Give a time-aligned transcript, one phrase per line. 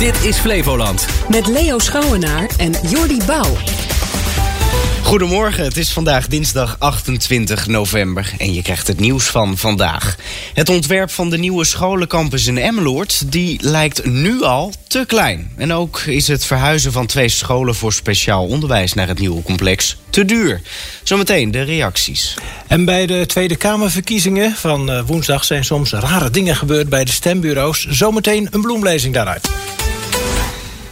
[0.00, 1.06] Dit is Flevoland.
[1.28, 3.56] Met Leo Schouwenaar en Jordi Bouw.
[5.02, 10.16] Goedemorgen, het is vandaag dinsdag 28 november en je krijgt het nieuws van vandaag.
[10.54, 15.52] Het ontwerp van de nieuwe scholencampus in Emmeloord die lijkt nu al te klein.
[15.56, 19.96] En ook is het verhuizen van twee scholen voor speciaal onderwijs naar het nieuwe complex
[20.10, 20.60] te duur.
[21.02, 22.34] Zometeen de reacties.
[22.66, 27.12] En bij de Tweede Kamerverkiezingen van eh, woensdag zijn soms rare dingen gebeurd bij de
[27.12, 27.86] stembureaus.
[27.88, 29.48] Zometeen een bloemlezing daaruit.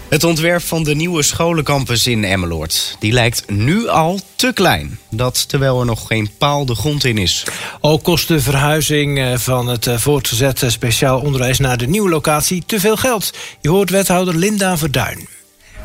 [0.09, 2.97] Het ontwerp van de nieuwe scholencampus in Emmeloord...
[2.99, 4.99] die lijkt nu al te klein.
[5.11, 7.47] Dat terwijl er nog geen paal de grond in is.
[7.81, 11.59] Ook kost de verhuizing eh, van het eh, voortgezet speciaal onderwijs...
[11.59, 13.33] naar de nieuwe locatie te veel geld.
[13.61, 15.29] Je hoort wethouder Linda Verduin.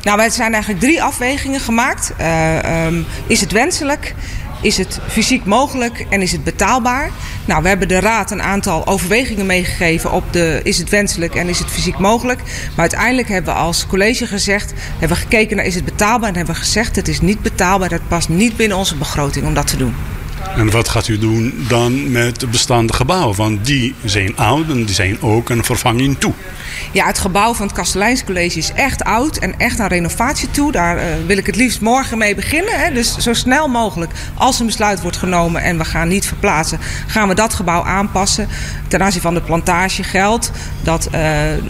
[0.02, 2.12] Nou, er zijn eigenlijk drie afwegingen gemaakt.
[2.20, 4.14] Uh, um, is het wenselijk?
[4.60, 7.10] Is het fysiek mogelijk en is het betaalbaar?
[7.44, 11.48] Nou, we hebben de Raad een aantal overwegingen meegegeven op de is het wenselijk en
[11.48, 12.38] is het fysiek mogelijk.
[12.42, 16.36] Maar uiteindelijk hebben we als college gezegd, hebben we gekeken naar is het betaalbaar en
[16.36, 19.66] hebben we gezegd het is niet betaalbaar, dat past niet binnen onze begroting om dat
[19.66, 19.94] te doen.
[20.56, 23.36] En wat gaat u doen dan met de bestaande gebouwen?
[23.36, 26.32] Want die zijn oud en die zijn ook een vervanging toe.
[26.92, 30.72] Ja, het gebouw van het Kastelijnscollege is echt oud en echt aan renovatie toe.
[30.72, 32.78] Daar uh, wil ik het liefst morgen mee beginnen.
[32.78, 32.92] Hè.
[32.92, 37.28] Dus zo snel mogelijk, als een besluit wordt genomen en we gaan niet verplaatsen, gaan
[37.28, 38.48] we dat gebouw aanpassen.
[38.88, 40.50] Ten aanzien van de plantage geldt
[40.82, 41.20] dat uh,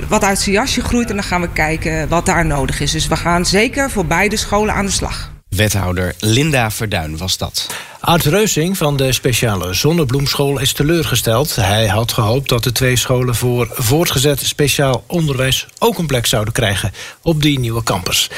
[0.09, 2.91] wat uit zijn jasje groeit en dan gaan we kijken wat daar nodig is.
[2.91, 5.34] Dus we gaan zeker voor beide scholen aan de slag.
[5.57, 7.67] Wethouder Linda Verduin was dat.
[8.01, 11.57] Art Reusing van de speciale Zonnebloemschool is teleurgesteld.
[11.57, 16.53] Hij had gehoopt dat de twee scholen voor voortgezet speciaal onderwijs ook een plek zouden
[16.53, 18.31] krijgen op die nieuwe campus.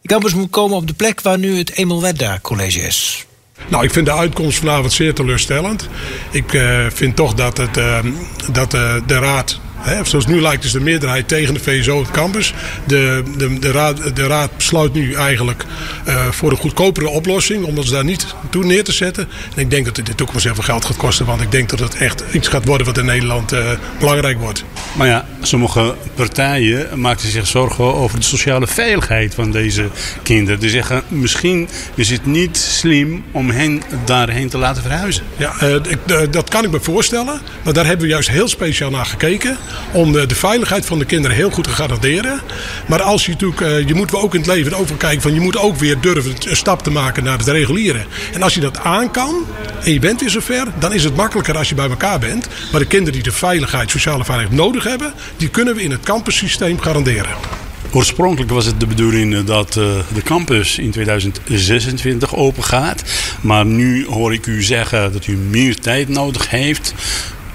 [0.00, 3.26] Die campus moet komen op de plek waar nu het Emil Wedda College is.
[3.68, 5.88] Nou, ik vind de uitkomst vanavond zeer teleurstellend.
[6.30, 7.98] Ik uh, vind toch dat, het, uh,
[8.52, 12.10] dat uh, de raad He, zoals nu lijkt is de meerderheid tegen de VSO op
[12.10, 12.54] campus.
[12.86, 15.64] De, de, de, raad, de raad besluit nu eigenlijk
[16.08, 17.64] uh, voor een goedkopere oplossing.
[17.64, 19.28] Om ons daar niet toe neer te zetten.
[19.54, 21.26] En ik denk dat het in de toekomst heel veel geld gaat kosten.
[21.26, 24.64] Want ik denk dat het echt iets gaat worden wat in Nederland uh, belangrijk wordt.
[24.92, 29.88] Maar ja, sommige partijen maken zich zorgen over de sociale veiligheid van deze
[30.22, 30.60] kinderen.
[30.60, 35.22] Die zeggen misschien is het niet slim om hen daarheen te laten verhuizen.
[35.36, 37.40] Ja, uh, ik, dat kan ik me voorstellen.
[37.62, 39.56] Maar daar hebben we juist heel speciaal naar gekeken
[39.92, 42.40] om de, de, veiligheid van de kinderen heel goed te garanderen.
[42.86, 45.40] Maar als je natuurlijk, uh, je moet ook in het leven over kijken van je
[45.40, 48.04] moet ook weer durven een stap te maken naar het reguliere.
[48.32, 49.46] En als je dat aan kan
[49.84, 52.48] en je bent weer zover, dan is het makkelijker als je bij elkaar bent.
[52.70, 56.02] Maar de kinderen die de veiligheid, sociale veiligheid nodig hebben, die kunnen we in het
[56.02, 57.60] campussysteem garanderen.
[57.92, 63.02] Oorspronkelijk was het de bedoeling dat uh, de campus in 2026 open gaat.
[63.40, 66.94] Maar nu hoor ik u zeggen dat u meer tijd nodig heeft.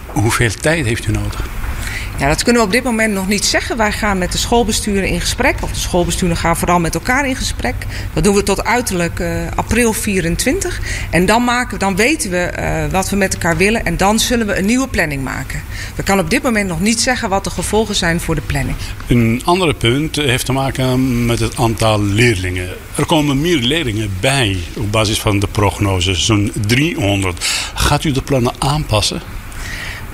[0.05, 1.54] Hoeveel tijd heeft u nodig?
[2.17, 3.77] Ja, dat kunnen we op dit moment nog niet zeggen.
[3.77, 5.55] Wij gaan met de schoolbesturen in gesprek.
[5.61, 7.75] Of de schoolbesturen gaan vooral met elkaar in gesprek.
[8.13, 10.81] Dat doen we tot uiterlijk uh, april 24.
[11.09, 13.85] En dan, maken, dan weten we uh, wat we met elkaar willen.
[13.85, 15.61] En dan zullen we een nieuwe planning maken.
[15.95, 18.77] We kan op dit moment nog niet zeggen wat de gevolgen zijn voor de planning.
[19.07, 22.69] Een andere punt heeft te maken met het aantal leerlingen.
[22.95, 26.13] Er komen meer leerlingen bij op basis van de prognose.
[26.13, 27.45] Zo'n 300.
[27.73, 29.21] Gaat u de plannen aanpassen?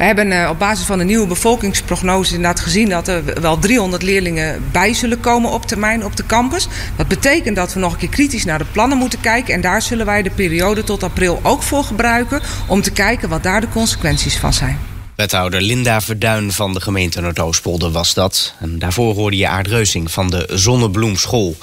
[0.01, 4.03] We hebben uh, op basis van de nieuwe bevolkingsprognose inderdaad gezien dat er wel 300
[4.03, 6.67] leerlingen bij zullen komen op termijn op de campus.
[6.95, 9.53] Dat betekent dat we nog een keer kritisch naar de plannen moeten kijken.
[9.53, 13.43] En daar zullen wij de periode tot april ook voor gebruiken om te kijken wat
[13.43, 14.79] daar de consequenties van zijn.
[15.15, 18.55] Wethouder Linda Verduin van de gemeente Noordoostpolder was dat.
[18.59, 21.55] En daarvoor hoorde je Aard Reusing van de Zonnebloemschool.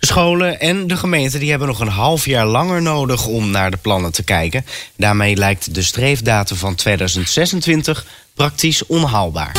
[0.00, 3.70] De scholen en de gemeente die hebben nog een half jaar langer nodig om naar
[3.70, 4.64] de plannen te kijken.
[4.96, 9.52] Daarmee lijkt de streefdatum van 2026 praktisch onhaalbaar.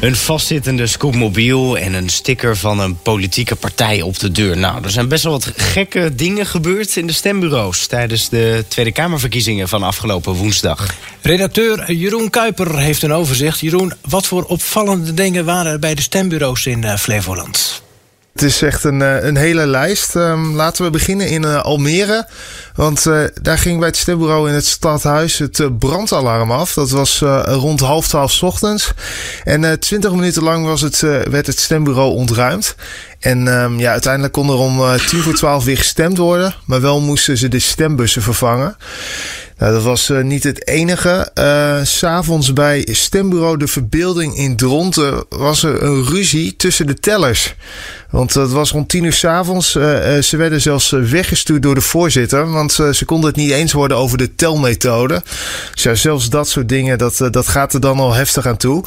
[0.00, 4.56] Een vastzittende scootmobiel en een sticker van een politieke partij op de deur.
[4.56, 7.86] Nou, er zijn best wel wat gekke dingen gebeurd in de stembureaus...
[7.86, 10.94] tijdens de Tweede Kamerverkiezingen van afgelopen woensdag.
[11.22, 13.60] Redacteur Jeroen Kuiper heeft een overzicht.
[13.60, 17.83] Jeroen, wat voor opvallende dingen waren er bij de stembureaus in uh, Flevoland?
[18.34, 20.14] Het is echt een, een hele lijst.
[20.14, 22.26] Um, laten we beginnen in uh, Almere.
[22.74, 26.74] Want uh, daar ging bij het stembureau in het stadhuis het brandalarm af.
[26.74, 28.92] Dat was rond half twaalf ochtends.
[29.44, 31.00] En twintig minuten lang was het,
[31.30, 32.74] werd het stembureau ontruimd.
[33.24, 36.54] En um, ja, uiteindelijk kon er om tien voor twaalf weer gestemd worden.
[36.66, 38.76] Maar wel moesten ze de stembussen vervangen.
[39.58, 41.30] Nou, dat was uh, niet het enige.
[41.38, 47.54] Uh, S'avonds bij stembureau De Verbeelding in Dronten was er een ruzie tussen de tellers.
[48.10, 49.74] Want dat was rond tien uur s'avonds.
[49.74, 49.84] Uh,
[50.18, 52.50] ze werden zelfs weggestuurd door de voorzitter.
[52.50, 55.22] Want ze konden het niet eens worden over de telmethode.
[55.74, 58.84] Dus ja, zelfs dat soort dingen, dat, dat gaat er dan al heftig aan toe.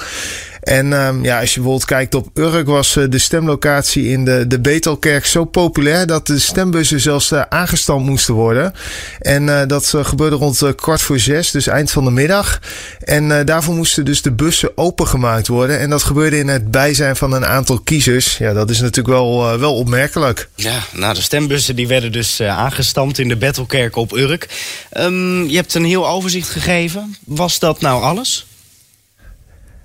[0.67, 4.47] En ehm, ja, als je bijvoorbeeld kijkt op Urk was eh, de stemlocatie in de,
[4.47, 8.73] de Betelkerk zo populair dat de stembussen zelfs uh, aangestampt moesten worden.
[9.19, 12.59] En uh, dat gebeurde rond kwart voor zes, dus eind van de middag.
[12.99, 15.79] En daarvoor moesten dus de bussen opengemaakt worden.
[15.79, 18.37] En dat gebeurde in het bijzijn van een aantal kiezers.
[18.37, 20.49] Ja, dat is natuurlijk wel, wel opmerkelijk.
[20.55, 24.47] Ja, nou, de stembussen die werden dus aangestampt in de Betelkerk op Urk.
[24.97, 27.15] Um, je hebt een heel overzicht gegeven.
[27.25, 28.45] Was dat nou alles?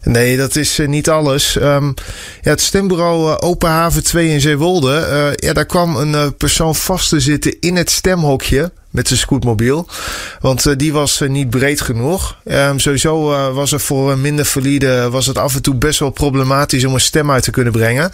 [0.05, 1.57] Nee, dat is uh, niet alles.
[1.57, 1.95] Um,
[2.41, 5.07] ja, het stembureau uh, Open Haven 2 in Zeewolde.
[5.11, 9.87] Uh, ja, daar kwam een persoon vast te zitten in het stemhokje met zijn scootmobiel.
[10.41, 12.37] Want die was niet breed genoeg.
[12.45, 13.23] Um, sowieso
[13.53, 17.01] was er voor minder valide was het af en toe best wel problematisch om een
[17.01, 18.11] stem uit te kunnen brengen.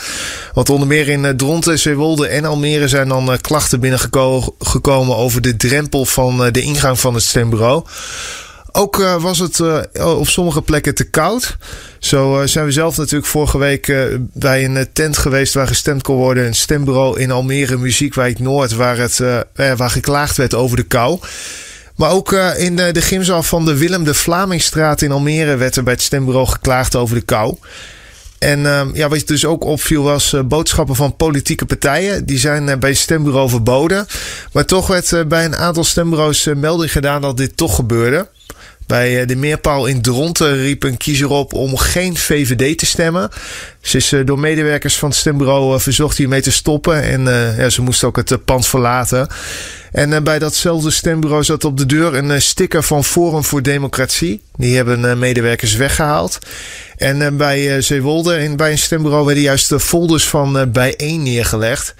[0.54, 6.04] Want onder meer in Dronten, Zeewolde en Almere zijn dan klachten binnengekomen over de drempel
[6.04, 7.84] van de ingang van het stembureau.
[8.72, 9.82] Ook uh, was het uh,
[10.18, 11.56] op sommige plekken te koud.
[11.98, 13.92] Zo uh, zijn we zelf natuurlijk vorige week
[14.32, 16.46] bij een tent geweest waar gestemd kon worden.
[16.46, 19.18] Een stembureau in Almere, Muziekwijk Noord, waar, het,
[19.76, 21.18] waar geklaagd werd over de kou.
[21.96, 25.82] Maar ook in de, de gymzaal van de Willem de Vlamingstraat in Almere werd er
[25.82, 27.56] bij het stembureau geklaagd over de kou.
[28.38, 32.24] En ehm, ja, wat dus ook opviel was boodschappen van politieke partijen.
[32.26, 34.06] Die zijn bij het stembureau verboden.
[34.52, 38.28] Maar toch werd bij een aantal stembureaus melding gedaan dat dit toch gebeurde.
[38.88, 43.30] Bij eh, de meerpaal in Dronten riep een kiezer op om geen VVD te stemmen.
[43.80, 47.02] Ze is eh, door medewerkers van het stembureau eh, verzocht hiermee te stoppen.
[47.02, 47.24] En
[47.56, 49.28] ja, ze moest ook het pand verlaten.
[49.92, 54.42] En bij datzelfde stembureau zat op de deur een sticker van Forum voor Democratie.
[54.56, 56.38] Die hebben medewerkers weggehaald.
[56.96, 61.94] En bij Zeewolde en bij een stembureau werden juist de folders van bijeen neergelegd.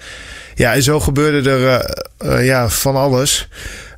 [0.55, 3.47] Ja, en zo gebeurde er ja, van alles.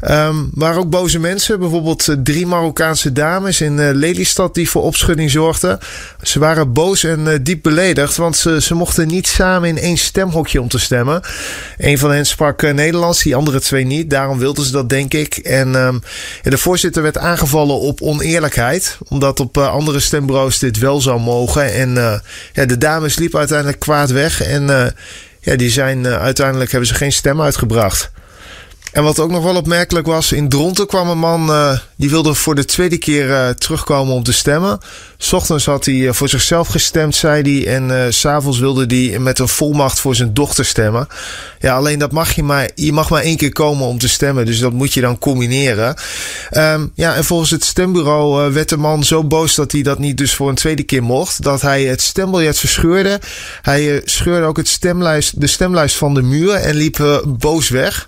[0.09, 4.83] Um, maar ook boze mensen, bijvoorbeeld eh, drie Marokkaanse dames in uh, Lelystad die voor
[4.83, 5.79] opschudding zorgden.
[6.21, 10.61] Ze waren boos en uh, diep beledigd, want ze, mochten niet samen in één stemhokje
[10.61, 11.21] om te stemmen.
[11.77, 14.09] Een van hen sprak Nederlands, die andere twee niet.
[14.09, 15.37] Daarom wilden ze dat, denk ik.
[15.37, 16.01] En um,
[16.43, 21.73] de voorzitter werd aangevallen op oneerlijkheid, omdat op andere stembureaus dit wel zou mogen.
[21.73, 22.21] En
[22.53, 24.93] ja, de dames liepen uiteindelijk kwaad weg en
[25.39, 28.11] ja, die zijn uiteindelijk hebben ze geen stem uitgebracht.
[28.91, 32.33] En wat ook nog wel opmerkelijk was, in Dronten kwam een man uh, die wilde
[32.33, 34.79] voor de tweede keer uh, terugkomen om te stemmen.
[35.17, 37.75] S ochtends had hij uh, voor zichzelf gestemd, zei hij.
[37.75, 41.07] En s s'avonds wilde hij met een volmacht voor zijn dochter stemmen.
[41.59, 42.69] Ja, alleen dat mag je maar.
[42.75, 44.45] Je mag maar één keer komen om te stemmen.
[44.45, 45.95] Dus dat moet je dan combineren.
[46.51, 50.17] Um, ja, en volgens het stembureau werd de man zo boos dat hij dat niet
[50.17, 51.43] dus voor een tweede keer mocht.
[51.43, 53.19] Dat hij het stembiljet verscheurde.
[53.61, 58.07] Hij scheurde ook het stemlijst, de stemlijst van de muur en liep boos weg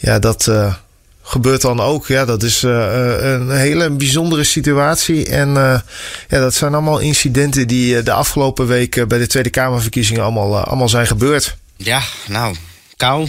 [0.00, 0.74] ja, dat uh,
[1.22, 2.06] gebeurt dan ook.
[2.06, 5.26] Ja, dat is uh, een hele bijzondere situatie.
[5.26, 5.80] En uh,
[6.28, 10.88] ja, dat zijn allemaal incidenten die de afgelopen week bij de Tweede Kamerverkiezingen allemaal, allemaal
[10.88, 11.56] zijn gebeurd.
[11.76, 12.56] Ja, nou,
[12.96, 13.28] kou,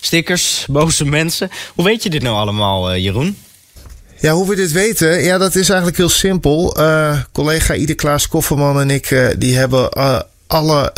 [0.00, 1.50] stickers, boze mensen.
[1.74, 3.38] Hoe weet je dit nou allemaal, Jeroen?
[4.20, 6.76] Ja, hoe we dit weten, ja, dat is eigenlijk heel simpel.
[7.32, 9.88] collega Ide Klaas Kofferman en ik, die hebben
[10.46, 10.92] alle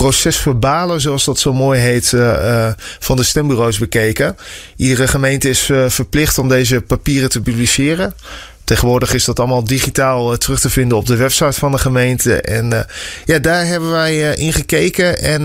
[0.00, 2.68] procesverbalen, zoals dat zo mooi heet, uh,
[2.98, 4.36] van de stembureaus bekeken.
[4.76, 8.14] Iedere gemeente is uh, verplicht om deze papieren te publiceren.
[8.64, 12.40] Tegenwoordig is dat allemaal digitaal terug te vinden op de website van de gemeente.
[12.40, 12.86] En
[13.24, 15.18] ja, daar hebben wij in gekeken.
[15.22, 15.42] En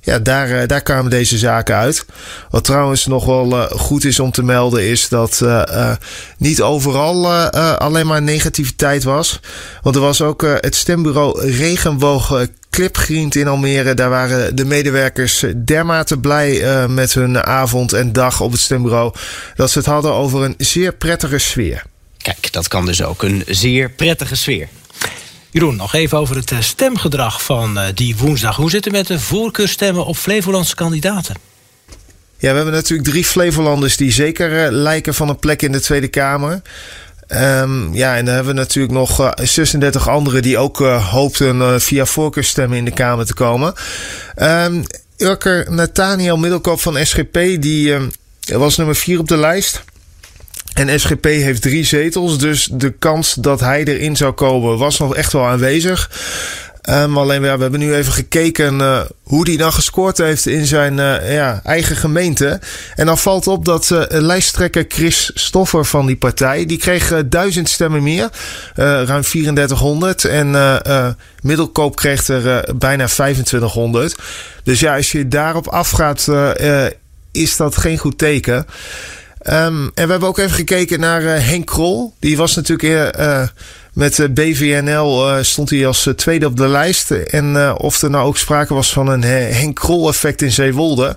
[0.00, 2.06] ja, daar, daar kwamen deze zaken uit.
[2.50, 5.44] Wat trouwens nog wel goed is om te melden, is dat
[6.38, 7.28] niet overal
[7.78, 9.40] alleen maar negativiteit was.
[9.82, 13.94] Want er was ook het stembureau Regenboog Clipgriend in Almere.
[13.94, 19.12] Daar waren de medewerkers dermate blij uh, met hun avond en dag op het stembureau.
[19.54, 21.82] Dat ze het hadden over een zeer prettige sfeer.
[22.16, 23.22] Kijk, dat kan dus ook.
[23.22, 24.68] Een zeer prettige sfeer.
[25.50, 28.56] Jeroen, nog even over het eh, stemgedrag van uh, die woensdag.
[28.56, 31.34] Hoe zit het met de voorkeurstemmen op Flevolandse kandidaten?
[32.38, 36.08] Ja, we hebben natuurlijk drie Flevolanders die zeker lijken van een plek in de Tweede
[36.08, 36.62] Kamer.
[37.28, 41.56] Um, ja, en dan hebben we natuurlijk nog uh, 36 anderen die ook uh, hoopten
[41.56, 43.74] uh, via voorkeurstemmen in de Kamer te komen.
[44.36, 44.84] Um,
[45.16, 48.10] Urker Nathaniel Middelkoop van SGP, die um,
[48.46, 49.84] was nummer 4 op de lijst.
[50.74, 55.14] En SGP heeft drie zetels, dus de kans dat hij erin zou komen was nog
[55.14, 56.10] echt wel aanwezig.
[56.90, 60.98] Um, alleen we hebben nu even gekeken uh, hoe hij dan gescoord heeft in zijn
[60.98, 62.60] uh, ja, eigen gemeente.
[62.94, 66.66] En dan valt op dat uh, lijsttrekker Chris Stoffer van die partij...
[66.66, 68.30] die kreeg duizend stemmen meer,
[68.74, 70.24] ruim 3400.
[70.24, 70.50] En
[71.42, 74.16] Middelkoop kreeg er bijna 2500.
[74.62, 76.28] Dus ja, als je daarop afgaat,
[77.32, 78.56] is dat geen goed teken.
[78.56, 82.14] Um, en we hebben ook even gekeken naar Henk Krol.
[82.18, 82.82] Die was natuurlijk
[83.98, 87.10] Met uh, BVNL uh, stond hij als uh, tweede op de lijst.
[87.10, 91.16] En of er nou ook sprake was van een Henk Krol effect in Zeewolde.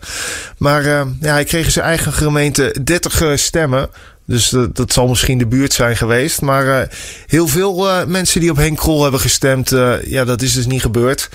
[0.57, 3.89] Maar ja, hij kreeg in zijn eigen gemeente 30 stemmen.
[4.31, 6.41] Dus dat, dat, zal misschien de buurt zijn geweest.
[6.41, 6.81] Maar uh,
[7.27, 10.65] heel veel uh, mensen die op Henk Krol hebben gestemd, uh, ja, dat is dus
[10.65, 11.29] niet gebeurd.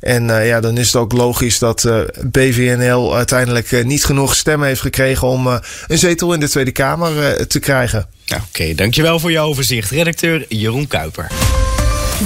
[0.00, 1.88] En ja, dan is het ook logisch dat
[2.22, 5.46] BVNL uiteindelijk niet genoeg stemmen heeft gekregen om
[5.86, 8.06] een zetel in de Tweede Kamer te krijgen.
[8.32, 9.90] Oké, okay, dankjewel voor je overzicht.
[9.90, 11.26] Redacteur Jeroen Kuiper.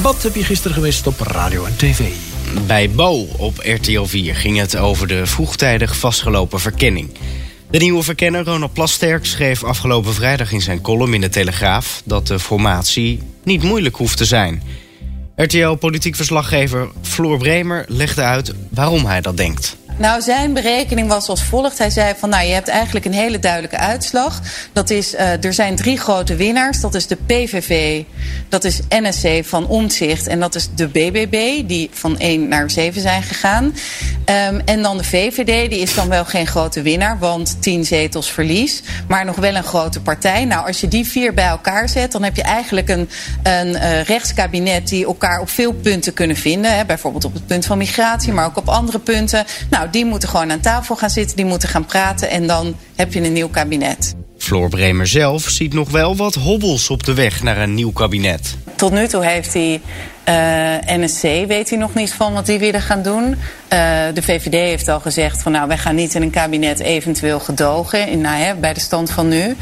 [0.02, 2.00] Wat heb je gisteren gemist op radio en tv?
[2.66, 7.10] Bij Bo op RTL 4 ging het over de vroegtijdig vastgelopen verkenning.
[7.70, 12.26] De nieuwe verkenner Ronald Plasterk schreef afgelopen vrijdag in zijn column in de Telegraaf dat
[12.26, 14.62] de formatie niet moeilijk hoeft te zijn.
[15.36, 19.76] RTL-politiek verslaggever Floor Bremer legde uit waarom hij dat denkt.
[19.98, 21.78] Nou, zijn berekening was als volgt.
[21.78, 24.40] Hij zei van, nou, je hebt eigenlijk een hele duidelijke uitslag.
[24.72, 26.80] Dat is, uh, er zijn drie grote winnaars.
[26.80, 28.02] Dat is de PVV,
[28.48, 30.26] dat is NSC van Omtzigt...
[30.26, 33.64] en dat is de BBB, die van 1 naar 7 zijn gegaan.
[33.64, 37.18] Um, en dan de VVD, die is dan wel geen grote winnaar...
[37.18, 40.44] want 10 zetels verlies, maar nog wel een grote partij.
[40.44, 42.12] Nou, als je die vier bij elkaar zet...
[42.12, 43.08] dan heb je eigenlijk een,
[43.42, 44.88] een uh, rechtskabinet...
[44.88, 46.76] die elkaar op veel punten kunnen vinden.
[46.76, 46.84] Hè?
[46.84, 49.44] Bijvoorbeeld op het punt van migratie, maar ook op andere punten...
[49.70, 52.76] Nou, nou, die moeten gewoon aan tafel gaan zitten, die moeten gaan praten en dan
[52.96, 54.14] heb je een nieuw kabinet.
[54.38, 58.56] Floor Bremer zelf ziet nog wel wat hobbels op de weg naar een nieuw kabinet.
[58.76, 59.80] Tot nu toe heeft hij
[60.28, 63.24] uh, NSC, weet hij nog niet van wat die willen gaan doen.
[63.24, 63.38] Uh,
[64.14, 68.08] de VVD heeft al gezegd van nou wij gaan niet in een kabinet eventueel gedogen
[68.08, 69.56] in, nou, hè, bij de stand van nu.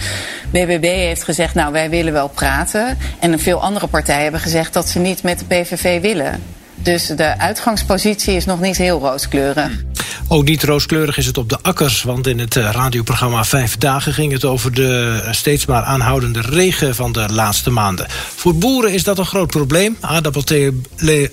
[0.51, 2.99] BBB heeft gezegd nou wij willen wel praten.
[3.21, 6.43] En veel andere partijen hebben gezegd dat ze niet met de PVV willen.
[6.75, 9.85] Dus de uitgangspositie is nog niet heel rooskleurig.
[10.29, 14.13] Ook niet rooskleurig is het op de akkers, want in het eh, radioprogramma Vijf Dagen
[14.13, 18.07] ging het over de eh, steeds maar aanhoudende regen van de laatste maanden.
[18.35, 19.97] Voor boeren is dat een groot probleem.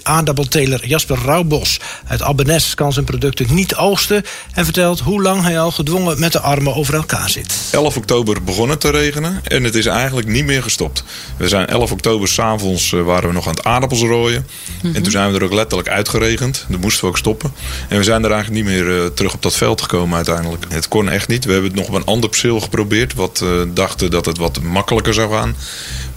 [0.03, 5.59] Aardappelteler Jasper Rauwbos uit Abbenes kan zijn producten niet oogsten en vertelt hoe lang hij
[5.59, 7.53] al gedwongen met de armen over elkaar zit.
[7.71, 11.03] 11 oktober begon het te regenen en het is eigenlijk niet meer gestopt.
[11.37, 14.41] We zijn 11 oktober s'avonds uh, waren we nog aan het aardappels rooien.
[14.41, 14.95] Mm -hmm.
[14.95, 16.65] En toen zijn we er ook letterlijk uitgeregend.
[16.69, 17.53] Dan moesten we ook stoppen.
[17.89, 20.65] En we zijn er eigenlijk niet meer uh, terug op dat veld gekomen uiteindelijk.
[20.69, 21.45] Het kon echt niet.
[21.45, 23.13] We hebben het nog op een ander perceel geprobeerd.
[23.13, 25.55] Wat uh, dachten dat het wat makkelijker zou gaan.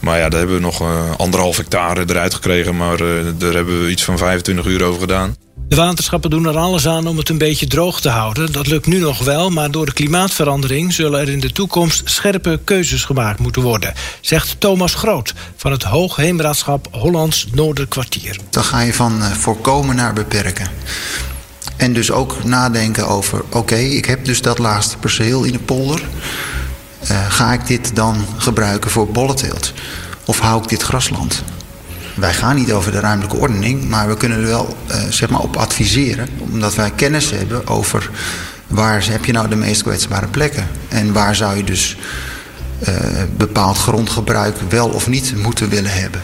[0.00, 2.76] Maar ja, daar hebben we nog uh, anderhalf hectare eruit gekregen.
[2.76, 2.98] Maar
[3.38, 5.36] daar hebben we iets van 25 uur over gedaan.
[5.68, 8.52] De waterschappen doen er alles aan om het een beetje droog te houden.
[8.52, 12.60] Dat lukt nu nog wel, maar door de klimaatverandering zullen er in de toekomst scherpe
[12.64, 18.38] keuzes gemaakt moeten worden, zegt Thomas Groot van het Hoogheemraadschap Hollands Noorderkwartier.
[18.50, 20.68] Dan ga je van voorkomen naar beperken.
[21.76, 26.02] En dus ook nadenken over: oké, ik heb dus dat laatste perceel in de polder.
[27.10, 29.72] Uh, ga ik dit dan gebruiken voor bolleteelt?
[30.24, 31.42] Of hou ik dit grasland?
[32.14, 35.40] Wij gaan niet over de ruimtelijke ordening, maar we kunnen er wel uh, zeg maar
[35.40, 38.10] op adviseren, omdat wij kennis hebben over
[38.66, 41.96] waar heb je nou de meest kwetsbare plekken en waar zou je dus
[42.88, 42.94] uh,
[43.36, 46.20] bepaald grondgebruik wel of niet moeten willen hebben.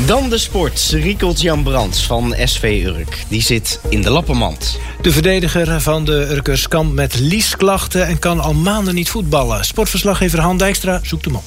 [0.00, 0.88] Dan de sport.
[0.90, 3.24] Riekelt Jan Brands van SV Urk.
[3.28, 4.78] Die zit in de lappenmand.
[5.02, 8.06] De verdediger van de Urkers kampt met liesklachten...
[8.06, 9.64] en kan al maanden niet voetballen.
[9.64, 11.42] Sportverslaggever Han Dijkstra zoekt hem op.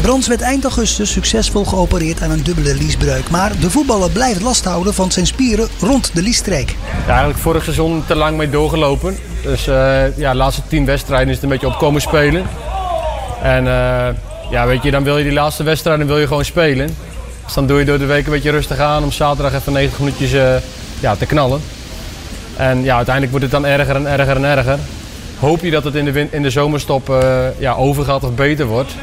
[0.00, 3.30] Brands werd eind augustus succesvol geopereerd aan een dubbele liesbreuk.
[3.30, 6.76] Maar de voetballer blijft last houden van zijn spieren rond de liesstreek.
[7.06, 9.18] Ja, eigenlijk vorig seizoen te lang mee doorgelopen.
[9.42, 12.46] Dus uh, ja, de laatste tien wedstrijden is het een beetje opkomen spelen.
[13.42, 14.08] En uh,
[14.50, 16.96] ja, weet je, dan wil je die laatste wedstrijden wil je gewoon spelen.
[17.44, 19.98] Dus dan doe je door de week een beetje rustig aan om zaterdag even 90
[19.98, 20.54] minuutjes uh,
[21.00, 21.60] ja, te knallen.
[22.56, 24.78] En ja, uiteindelijk wordt het dan erger en erger en erger.
[25.38, 28.94] Hoop je dat het in de, in de zomerstop uh, ja, overgaat of beter wordt.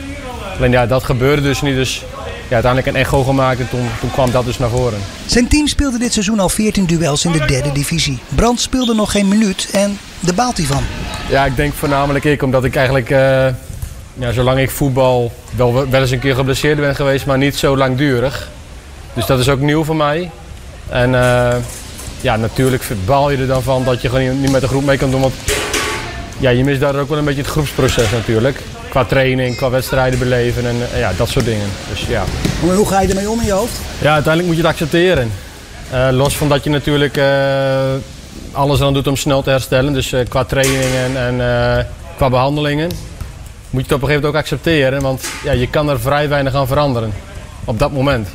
[0.58, 1.76] Alleen ja, dat gebeurde dus niet.
[1.76, 2.04] Dus
[2.48, 5.00] ja, uiteindelijk een echo gemaakt en toen, toen kwam dat dus naar voren.
[5.26, 8.20] Zijn team speelde dit seizoen al 14 duels in de derde divisie.
[8.36, 10.84] Brand speelde nog geen minuut en daar baalt hij van.
[11.30, 13.10] Ja, ik denk voornamelijk ik, omdat ik eigenlijk...
[13.10, 13.48] Uh,
[14.14, 17.78] ja, zolang ik voetbal wel, wel eens een keer geblesseerd ben geweest, maar niet zo
[17.78, 18.50] langdurig.
[19.14, 20.32] Dus dat is ook nieuw voor mij.
[20.90, 21.56] En uh,
[22.22, 24.98] ja, natuurlijk baal je er dan van dat je gewoon niet met de groep mee
[24.98, 25.22] kan doen.
[25.22, 25.34] Want
[26.38, 28.62] ja, je mist daar ook wel een beetje het groepsproces natuurlijk.
[28.90, 31.68] Qua training, qua wedstrijden beleven en uh, ja, dat soort dingen.
[31.90, 32.24] Dus, ja.
[32.66, 33.80] Maar hoe ga je ermee om in je hoofd?
[34.02, 35.32] Ja, uiteindelijk moet je het accepteren.
[35.94, 37.20] Uh, los van dat je natuurlijk
[38.52, 39.94] alles aan doet om snel te herstellen.
[39.94, 41.36] Dus qua trainingen en
[42.18, 42.90] qua behandelingen
[43.70, 45.02] moet je het op een gegeven moment ook accepteren.
[45.02, 47.14] Want ja, je kan er vrij weinig aan veranderen
[47.66, 48.30] op dat moment.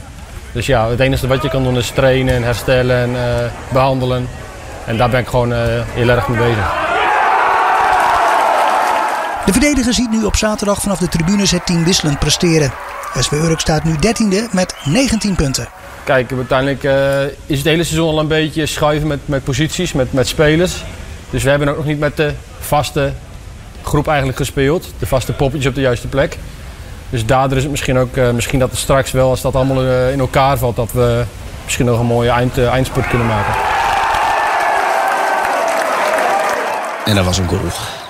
[0.53, 3.23] Dus ja, het enige wat je kan doen is trainen en herstellen en uh,
[3.73, 4.29] behandelen.
[4.87, 5.59] En daar ben ik gewoon uh,
[5.95, 6.73] heel erg mee bezig.
[9.47, 12.73] De verdediger ziet nu op zaterdag vanaf de tribunes het team wisselend presteren.
[13.19, 15.69] SV Urk staat nu 13e met 19 punten.
[16.05, 20.13] Kijk, uiteindelijk uh, is het hele seizoen al een beetje schuiven met, met posities, met,
[20.13, 20.85] met spelers.
[21.31, 23.13] Dus we hebben ook nog niet met de vaste
[23.87, 24.93] groep eigenlijk gespeeld.
[24.99, 26.39] De vaste poppetjes op de juiste plek.
[27.11, 29.85] Dus daardoor is het misschien ook uh, misschien dat het straks wel, als dat allemaal
[29.85, 31.25] uh, in elkaar valt, dat we
[31.65, 33.55] misschien nog een mooie eind, eindspurt kunnen maken.
[37.05, 37.61] En dat was een goal.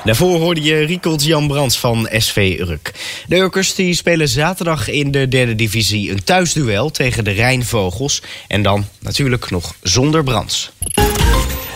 [0.05, 2.93] Daarvoor hoorde je Riekold Jan Brands van SV Urk.
[3.27, 8.23] De Urkers die spelen zaterdag in de derde divisie een thuisduel tegen de Rijnvogels.
[8.49, 10.73] En dan natuurlijk nog zonder Brands.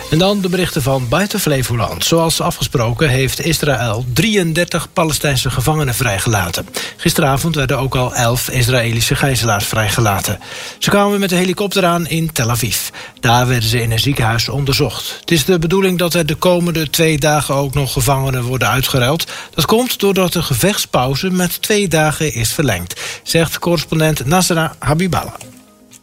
[0.09, 2.05] En dan de berichten van buiten Flevoland.
[2.05, 6.67] Zoals afgesproken heeft Israël 33 Palestijnse gevangenen vrijgelaten.
[6.97, 10.39] Gisteravond werden ook al 11 Israëlische gijzelaars vrijgelaten.
[10.77, 12.77] Ze kwamen met de helikopter aan in Tel Aviv.
[13.19, 15.17] Daar werden ze in een ziekenhuis onderzocht.
[15.19, 19.31] Het is de bedoeling dat er de komende twee dagen ook nog gevangenen worden uitgeruild.
[19.53, 25.33] Dat komt doordat de gevechtspauze met twee dagen is verlengd, zegt correspondent Nasra Habiballah.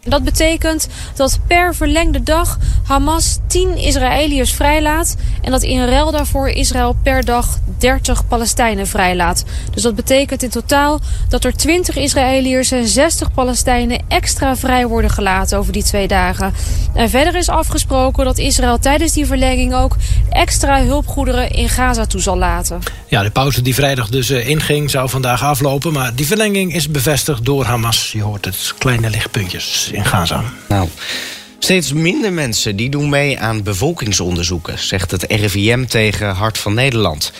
[0.08, 6.48] Dat betekent dat per verlengde dag Hamas 10 Israëliërs vrijlaat en dat in ruil daarvoor
[6.48, 9.44] Israël per dag 30 Palestijnen vrijlaat.
[9.74, 15.10] Dus dat betekent in totaal dat er 20 Israëliërs en 60 Palestijnen extra vrij worden
[15.10, 16.54] gelaten over die twee dagen.
[16.94, 19.96] En verder is afgesproken dat Israël tijdens die verlenging ook
[20.30, 22.78] extra hulpgoederen in Gaza toe zal laten.
[23.06, 26.90] Ja, de pauze die vrijdag dus eh, inging zou vandaag aflopen, maar die verlenging is
[26.90, 28.12] bevestigd door Hamas.
[28.12, 30.44] Je hoort het, kleine lichtpuntjes in Gaza.
[30.68, 30.88] Nou,
[31.58, 37.32] steeds minder mensen die doen mee aan bevolkingsonderzoeken, zegt het RIVM tegen Hart van Nederland.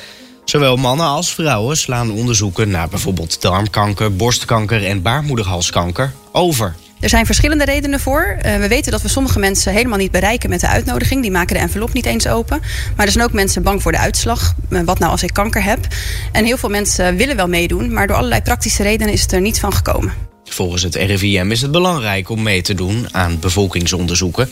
[0.44, 6.75] Zowel mannen als vrouwen slaan onderzoeken naar bijvoorbeeld darmkanker, borstkanker en baarmoederhalskanker over.
[7.00, 8.36] Er zijn verschillende redenen voor.
[8.36, 11.22] Uh, we weten dat we sommige mensen helemaal niet bereiken met de uitnodiging.
[11.22, 12.60] Die maken de envelop niet eens open.
[12.96, 14.54] Maar er zijn ook mensen bang voor de uitslag.
[14.70, 15.86] Uh, wat nou als ik kanker heb?
[16.32, 17.92] En heel veel mensen willen wel meedoen.
[17.92, 20.25] Maar door allerlei praktische redenen is het er niet van gekomen.
[20.56, 24.50] Volgens het RIVM is het belangrijk om mee te doen aan bevolkingsonderzoeken,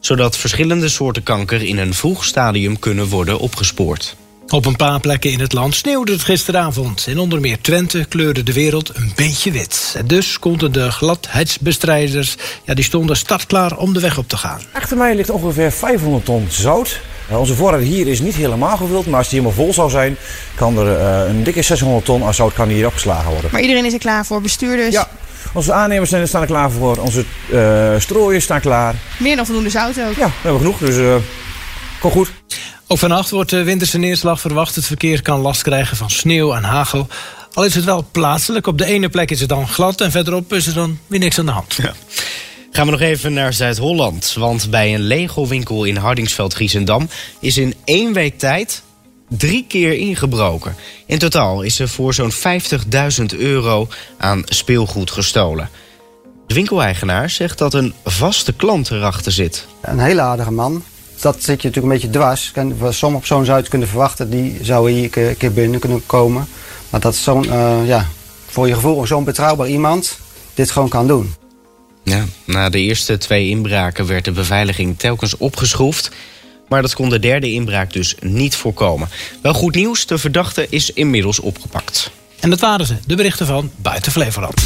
[0.00, 4.16] zodat verschillende soorten kanker in een vroeg stadium kunnen worden opgespoord.
[4.48, 7.06] Op een paar plekken in het land sneeuwde het gisteravond.
[7.06, 9.94] In onder meer Twente kleurde de wereld een beetje wit.
[9.96, 14.60] En dus konden de gladheidsbestrijders, ja, die stonden startklaar om de weg op te gaan.
[14.72, 17.00] Achter mij ligt ongeveer 500 ton zout.
[17.30, 20.16] Onze voorraad hier is niet helemaal gevuld, maar als die helemaal vol zou zijn,
[20.54, 23.50] kan er uh, een dikke 600 ton aan zout kan hier opgeslagen worden.
[23.52, 24.94] Maar iedereen is er klaar voor, bestuurders?
[24.94, 25.08] Ja,
[25.52, 26.96] onze aannemers zijn, staan er klaar voor.
[26.96, 28.94] Onze uh, strooien staan klaar.
[29.18, 30.16] Meer dan voldoende zout ook?
[30.16, 31.14] Ja, we hebben genoeg, dus uh,
[32.00, 32.30] komt goed.
[32.86, 34.74] Ook vannacht wordt de winterse neerslag verwacht.
[34.74, 37.08] Het verkeer kan last krijgen van sneeuw en hagel.
[37.52, 38.66] Al is het wel plaatselijk.
[38.66, 41.38] Op de ene plek is het dan glad en verderop is er dan weer niks
[41.38, 41.74] aan de hand.
[41.74, 41.92] Ja.
[42.72, 44.34] Gaan we nog even naar Zuid-Holland.
[44.38, 47.08] Want bij een Lego-winkel in Hardingsveld-Giessendam
[47.40, 48.82] is in één week tijd
[49.36, 50.76] drie keer ingebroken.
[51.06, 53.88] In totaal is er voor zo'n 50.000 euro
[54.18, 55.70] aan speelgoed gestolen.
[56.46, 59.66] De winkeleigenaar zegt dat een vaste klant erachter zit.
[59.80, 60.82] Een hele aardige man.
[61.20, 62.52] Dat zit je natuurlijk een beetje dwars.
[62.88, 66.48] Sommige personen zou je kunnen verwachten, die zou hier een keer binnen kunnen komen.
[66.90, 68.08] Maar dat zo'n, uh, ja,
[68.46, 70.18] voor je gevoel zo'n betrouwbaar iemand
[70.54, 71.34] dit gewoon kan doen.
[72.04, 76.10] Ja, na de eerste twee inbraken werd de beveiliging telkens opgeschroefd.
[76.70, 79.08] Maar dat kon de derde inbraak dus niet voorkomen.
[79.42, 82.10] Wel goed nieuws, de verdachte is inmiddels opgepakt.
[82.40, 84.62] En dat waren ze, de berichten van Buiten Flevoland.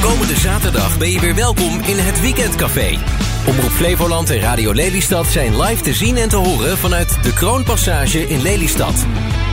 [0.00, 2.98] Komende zaterdag ben je weer welkom in het Weekendcafé.
[3.46, 8.28] Omroep Flevoland en Radio Lelystad zijn live te zien en te horen vanuit de Kroonpassage
[8.28, 9.06] in Lelystad.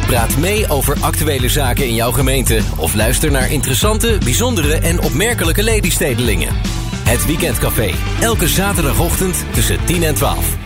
[0.06, 5.64] Praat mee over actuele zaken in jouw gemeente of luister naar interessante, bijzondere en opmerkelijke
[5.64, 6.56] Lelystedelingen.
[7.04, 10.65] Het Weekendcafé, elke zaterdagochtend tussen 10 en 12.